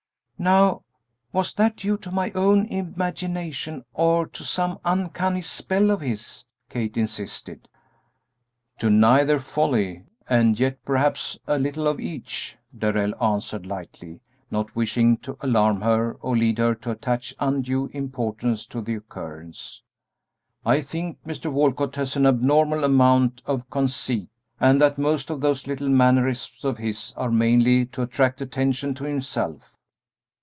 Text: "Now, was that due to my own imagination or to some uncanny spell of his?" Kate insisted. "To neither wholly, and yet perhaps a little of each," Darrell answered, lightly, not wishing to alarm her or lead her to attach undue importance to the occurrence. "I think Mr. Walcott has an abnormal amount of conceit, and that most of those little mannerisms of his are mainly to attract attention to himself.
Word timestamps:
"Now, 0.41 0.81
was 1.31 1.53
that 1.53 1.75
due 1.75 1.97
to 1.99 2.09
my 2.09 2.31
own 2.31 2.65
imagination 2.65 3.85
or 3.93 4.25
to 4.29 4.43
some 4.43 4.79
uncanny 4.83 5.43
spell 5.43 5.91
of 5.91 6.01
his?" 6.01 6.45
Kate 6.67 6.97
insisted. 6.97 7.69
"To 8.79 8.89
neither 8.89 9.37
wholly, 9.37 10.05
and 10.27 10.59
yet 10.59 10.83
perhaps 10.83 11.37
a 11.45 11.59
little 11.59 11.85
of 11.87 11.99
each," 11.99 12.57
Darrell 12.75 13.13
answered, 13.23 13.67
lightly, 13.67 14.19
not 14.49 14.75
wishing 14.75 15.17
to 15.17 15.37
alarm 15.41 15.81
her 15.81 16.13
or 16.21 16.35
lead 16.35 16.57
her 16.57 16.73
to 16.73 16.89
attach 16.89 17.35
undue 17.39 17.91
importance 17.93 18.65
to 18.65 18.81
the 18.81 18.95
occurrence. 18.95 19.83
"I 20.65 20.81
think 20.81 21.19
Mr. 21.23 21.51
Walcott 21.51 21.95
has 21.97 22.15
an 22.15 22.25
abnormal 22.25 22.83
amount 22.83 23.43
of 23.45 23.69
conceit, 23.69 24.31
and 24.59 24.81
that 24.81 24.97
most 24.97 25.29
of 25.29 25.39
those 25.41 25.67
little 25.67 25.89
mannerisms 25.89 26.65
of 26.65 26.79
his 26.79 27.13
are 27.15 27.29
mainly 27.29 27.85
to 27.85 28.01
attract 28.01 28.41
attention 28.41 28.95
to 28.95 29.03
himself. 29.03 29.75